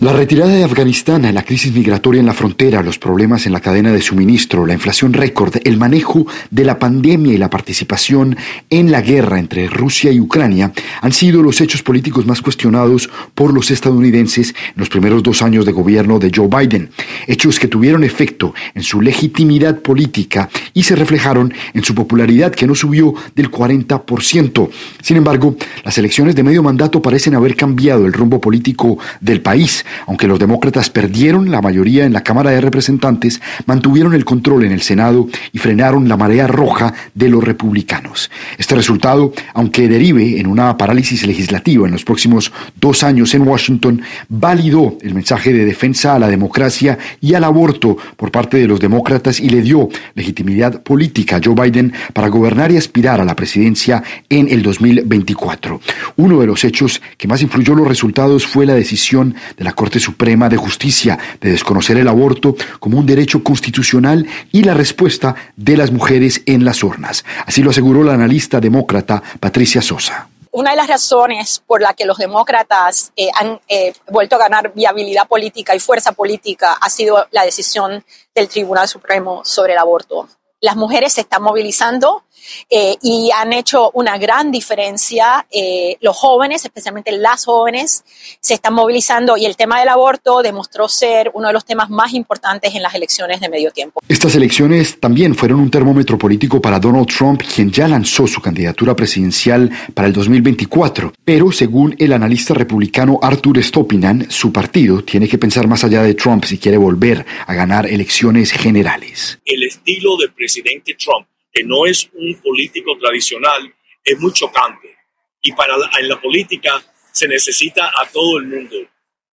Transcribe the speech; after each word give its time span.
La 0.00 0.12
retirada 0.12 0.52
de 0.52 0.62
Afganistán, 0.62 1.22
la 1.34 1.42
crisis 1.42 1.72
migratoria 1.72 2.20
en 2.20 2.26
la 2.26 2.32
frontera, 2.32 2.84
los 2.84 3.00
problemas 3.00 3.46
en 3.46 3.52
la 3.52 3.58
cadena 3.58 3.90
de 3.90 4.00
suministro, 4.00 4.64
la 4.64 4.74
inflación 4.74 5.12
récord, 5.12 5.56
el 5.64 5.76
manejo 5.76 6.24
de 6.52 6.64
la 6.64 6.78
pandemia 6.78 7.34
y 7.34 7.36
la 7.36 7.50
participación 7.50 8.36
en 8.70 8.92
la 8.92 9.00
guerra 9.00 9.40
entre 9.40 9.66
Rusia 9.66 10.12
y 10.12 10.20
Ucrania 10.20 10.72
han 11.00 11.12
sido 11.12 11.42
los 11.42 11.60
hechos 11.60 11.82
políticos 11.82 12.26
más 12.26 12.40
cuestionados 12.40 13.10
por 13.34 13.52
los 13.52 13.72
estadounidenses 13.72 14.50
en 14.50 14.74
los 14.76 14.88
primeros 14.88 15.24
dos 15.24 15.42
años 15.42 15.66
de 15.66 15.72
gobierno 15.72 16.20
de 16.20 16.30
Joe 16.32 16.46
Biden. 16.46 16.90
Hechos 17.26 17.58
que 17.58 17.66
tuvieron 17.66 18.04
efecto 18.04 18.54
en 18.76 18.84
su 18.84 19.00
legitimidad 19.00 19.80
política 19.80 20.48
y 20.74 20.84
se 20.84 20.94
reflejaron 20.94 21.52
en 21.74 21.82
su 21.82 21.96
popularidad 21.96 22.54
que 22.54 22.68
no 22.68 22.76
subió 22.76 23.14
del 23.34 23.50
40%. 23.50 24.70
Sin 25.02 25.16
embargo, 25.16 25.56
las 25.84 25.98
elecciones 25.98 26.36
de 26.36 26.44
medio 26.44 26.62
mandato 26.62 27.02
parecen 27.02 27.34
haber 27.34 27.56
cambiado 27.56 28.06
el 28.06 28.12
rumbo 28.12 28.40
político 28.40 28.96
del 29.20 29.40
país 29.40 29.84
aunque 30.06 30.26
los 30.26 30.38
demócratas 30.38 30.90
perdieron 30.90 31.50
la 31.50 31.62
mayoría 31.62 32.04
en 32.04 32.12
la 32.12 32.22
Cámara 32.22 32.50
de 32.50 32.60
Representantes, 32.60 33.40
mantuvieron 33.66 34.14
el 34.14 34.24
control 34.24 34.64
en 34.64 34.72
el 34.72 34.82
Senado 34.82 35.28
y 35.52 35.58
frenaron 35.58 36.08
la 36.08 36.16
marea 36.16 36.46
roja 36.46 36.94
de 37.14 37.28
los 37.28 37.44
republicanos. 37.44 38.30
Este 38.56 38.74
resultado, 38.74 39.32
aunque 39.54 39.88
derive 39.88 40.40
en 40.40 40.46
una 40.46 40.76
parálisis 40.76 41.26
legislativa 41.26 41.86
en 41.86 41.92
los 41.92 42.04
próximos 42.04 42.52
dos 42.76 43.02
años 43.02 43.34
en 43.34 43.46
Washington, 43.46 44.02
validó 44.28 44.96
el 45.02 45.14
mensaje 45.14 45.52
de 45.52 45.64
defensa 45.64 46.14
a 46.14 46.18
la 46.18 46.28
democracia 46.28 46.98
y 47.20 47.34
al 47.34 47.44
aborto 47.44 47.96
por 48.16 48.30
parte 48.30 48.58
de 48.58 48.66
los 48.66 48.80
demócratas 48.80 49.40
y 49.40 49.48
le 49.48 49.62
dio 49.62 49.88
legitimidad 50.14 50.82
política 50.82 51.36
a 51.36 51.40
Joe 51.42 51.54
Biden 51.54 51.92
para 52.12 52.28
gobernar 52.28 52.72
y 52.72 52.76
aspirar 52.76 53.20
a 53.20 53.24
la 53.24 53.36
presidencia 53.36 54.02
en 54.28 54.48
el 54.48 54.62
2024. 54.62 55.80
Uno 56.16 56.40
de 56.40 56.46
los 56.46 56.64
hechos 56.64 57.00
que 57.16 57.28
más 57.28 57.42
influyó 57.42 57.74
los 57.74 57.88
resultados 57.88 58.46
fue 58.46 58.66
la 58.66 58.74
decisión 58.74 59.34
de 59.56 59.64
la 59.64 59.72
Corte 59.78 60.00
Suprema 60.00 60.48
de 60.48 60.56
Justicia 60.56 61.16
de 61.40 61.52
desconocer 61.52 61.96
el 61.98 62.08
aborto 62.08 62.56
como 62.80 62.98
un 62.98 63.06
derecho 63.06 63.44
constitucional 63.44 64.26
y 64.50 64.64
la 64.64 64.74
respuesta 64.74 65.36
de 65.54 65.76
las 65.76 65.92
mujeres 65.92 66.42
en 66.46 66.64
las 66.64 66.82
urnas. 66.82 67.24
Así 67.46 67.62
lo 67.62 67.70
aseguró 67.70 68.02
la 68.02 68.14
analista 68.14 68.58
demócrata 68.58 69.22
Patricia 69.38 69.80
Sosa. 69.80 70.28
Una 70.50 70.72
de 70.72 70.76
las 70.78 70.88
razones 70.88 71.62
por 71.64 71.80
la 71.80 71.94
que 71.94 72.06
los 72.06 72.18
demócratas 72.18 73.12
eh, 73.14 73.28
han 73.38 73.60
eh, 73.68 73.92
vuelto 74.10 74.34
a 74.34 74.40
ganar 74.40 74.72
viabilidad 74.74 75.28
política 75.28 75.76
y 75.76 75.78
fuerza 75.78 76.10
política 76.10 76.72
ha 76.72 76.90
sido 76.90 77.28
la 77.30 77.44
decisión 77.44 78.04
del 78.34 78.48
Tribunal 78.48 78.88
Supremo 78.88 79.42
sobre 79.44 79.74
el 79.74 79.78
aborto. 79.78 80.28
Las 80.60 80.74
mujeres 80.74 81.12
se 81.12 81.20
están 81.20 81.44
movilizando 81.44 82.24
eh, 82.70 82.96
y 83.02 83.30
han 83.34 83.52
hecho 83.52 83.90
una 83.94 84.18
gran 84.18 84.50
diferencia. 84.50 85.46
Eh, 85.50 85.96
los 86.00 86.16
jóvenes, 86.16 86.64
especialmente 86.64 87.12
las 87.12 87.44
jóvenes, 87.44 88.04
se 88.40 88.54
están 88.54 88.74
movilizando 88.74 89.36
y 89.36 89.46
el 89.46 89.56
tema 89.56 89.80
del 89.80 89.88
aborto 89.88 90.42
demostró 90.42 90.88
ser 90.88 91.30
uno 91.34 91.48
de 91.48 91.52
los 91.52 91.64
temas 91.64 91.90
más 91.90 92.12
importantes 92.14 92.74
en 92.74 92.82
las 92.82 92.94
elecciones 92.94 93.40
de 93.40 93.48
medio 93.48 93.70
tiempo. 93.70 94.00
Estas 94.08 94.34
elecciones 94.34 95.00
también 95.00 95.34
fueron 95.34 95.60
un 95.60 95.70
termómetro 95.70 96.18
político 96.18 96.60
para 96.60 96.78
Donald 96.78 97.06
Trump, 97.06 97.42
quien 97.42 97.70
ya 97.70 97.88
lanzó 97.88 98.26
su 98.26 98.40
candidatura 98.40 98.94
presidencial 98.94 99.70
para 99.94 100.08
el 100.08 100.14
2024. 100.14 101.12
Pero 101.24 101.52
según 101.52 101.94
el 101.98 102.12
analista 102.12 102.54
republicano 102.54 103.18
Arthur 103.22 103.62
Stopinan, 103.62 104.30
su 104.30 104.52
partido 104.52 105.02
tiene 105.02 105.28
que 105.28 105.38
pensar 105.38 105.66
más 105.66 105.84
allá 105.84 106.02
de 106.02 106.14
Trump 106.14 106.44
si 106.44 106.58
quiere 106.58 106.78
volver 106.78 107.24
a 107.46 107.54
ganar 107.54 107.86
elecciones 107.86 108.52
generales. 108.52 109.38
El 109.44 109.64
estilo 109.64 110.16
del 110.16 110.32
presidente 110.32 110.94
Trump 110.94 111.26
que 111.52 111.64
no 111.64 111.86
es 111.86 112.08
un 112.12 112.34
político 112.40 112.96
tradicional, 112.98 113.74
es 114.04 114.18
muy 114.18 114.32
chocante. 114.32 114.96
Y 115.42 115.52
para 115.52 115.76
en 115.98 116.08
la 116.08 116.20
política 116.20 116.82
se 117.12 117.28
necesita 117.28 117.88
a 117.88 118.08
todo 118.08 118.38
el 118.38 118.46
mundo. 118.46 118.76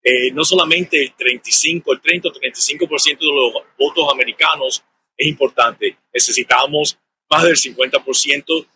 Eh, 0.03 0.31
no 0.31 0.45
solamente 0.45 1.01
el 1.01 1.13
35, 1.13 1.93
el 1.93 2.01
30 2.01 2.29
o 2.29 2.31
35% 2.31 3.17
de 3.17 3.25
los 3.25 3.63
votos 3.77 4.07
americanos 4.11 4.83
es 5.17 5.27
importante. 5.27 5.97
Necesitamos 6.13 6.97
más 7.29 7.43
del 7.43 7.55
50% 7.55 8.67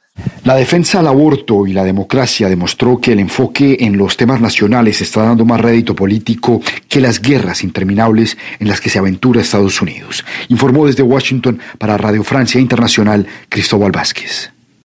la 0.44 0.55
defensa 0.55 1.00
al 1.00 1.07
aborto 1.07 1.67
y 1.67 1.73
la 1.73 1.83
democracia 1.83 2.50
demostró 2.50 3.00
que 3.00 3.11
el 3.11 3.19
enfoque 3.19 3.77
en 3.81 3.97
los 3.97 4.17
temas 4.17 4.39
nacionales 4.39 5.01
está 5.01 5.23
dando 5.23 5.45
más 5.45 5.59
rédito 5.59 5.95
político 5.95 6.61
que 6.88 7.01
las 7.01 7.22
guerras 7.22 7.63
interminables 7.63 8.38
en 8.59 8.67
las 8.67 8.79
que 8.81 8.89
se 8.89 9.00
aventura 9.00 9.41
Estados 9.41 9.81
Unidos. 9.81 10.23
Informó 10.47 10.88
desde 10.88 11.03
Washington 11.03 11.59
para 11.77 11.97
Radio 11.97 12.23
Francia 12.23 12.59
Internacional 12.59 13.27
Cristóbal 13.50 13.91
Vázquez. 13.91 14.51